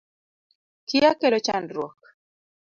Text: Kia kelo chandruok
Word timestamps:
Kia 0.87 1.11
kelo 1.19 1.39
chandruok 1.45 1.99